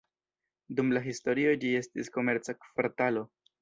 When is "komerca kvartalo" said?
2.19-3.29